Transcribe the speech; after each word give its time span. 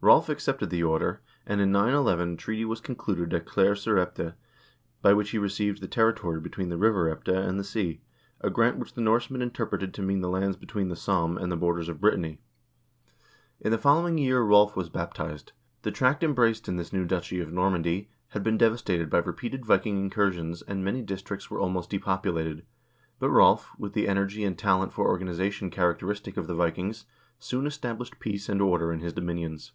Rolv 0.00 0.28
accepted 0.28 0.70
the 0.70 0.84
offer, 0.84 1.22
and 1.44 1.60
in 1.60 1.72
911 1.72 2.34
a 2.34 2.36
treaty 2.36 2.64
was 2.64 2.80
concluded 2.80 3.34
at 3.34 3.46
Claire 3.46 3.74
sur 3.74 3.96
Epte 3.98 4.34
by 5.02 5.12
which 5.12 5.30
he 5.30 5.38
received 5.38 5.80
the 5.80 5.88
territory 5.88 6.38
between 6.40 6.68
the 6.68 6.76
river 6.78 7.10
Epte 7.12 7.26
and 7.36 7.58
the 7.58 7.64
sea, 7.64 8.00
a 8.40 8.48
grant 8.48 8.76
which 8.78 8.94
the 8.94 9.00
Norsemen 9.00 9.42
interpreted 9.42 9.92
to 9.92 10.02
mean 10.02 10.20
the 10.20 10.28
lands 10.28 10.56
between 10.56 10.86
the 10.88 10.94
Somme 10.94 11.36
and 11.36 11.50
the 11.50 11.56
borders 11.56 11.88
of 11.88 12.00
Brittany. 12.00 12.38
In 13.60 13.72
the 13.72 13.76
fol 13.76 14.00
146 14.04 14.04
HISTORY 14.04 14.04
OF 14.04 14.04
THE 14.04 14.04
NORWEGIAN 14.04 14.04
PEOPLE 14.04 14.04
lowing 14.04 14.18
year 14.18 14.40
Rolv 14.44 14.76
was 14.76 14.88
baptized. 14.88 15.52
The 15.82 15.90
tract 15.90 16.22
embraced 16.22 16.68
in 16.68 16.76
this 16.76 16.92
new 16.92 17.04
duchy 17.04 17.40
of 17.40 17.52
Normandy 17.52 18.08
had 18.28 18.44
been 18.44 18.56
devastated 18.56 19.10
by 19.10 19.18
repeated 19.18 19.66
Viking 19.66 19.98
incur 19.98 20.30
sions, 20.30 20.62
and 20.62 20.84
many 20.84 21.02
districts 21.02 21.50
were 21.50 21.58
almost 21.58 21.90
depopulated, 21.90 22.64
but 23.18 23.30
Rolv, 23.30 23.64
with 23.76 23.94
the 23.94 24.06
energy 24.06 24.44
and 24.44 24.56
talent 24.56 24.92
for 24.92 25.08
organization 25.08 25.70
characteristic 25.70 26.36
of 26.36 26.46
the 26.46 26.54
Vikings, 26.54 27.04
soon 27.40 27.66
established 27.66 28.20
peace 28.20 28.48
and 28.48 28.62
order 28.62 28.92
in 28.92 29.00
his 29.00 29.12
dominions. 29.12 29.72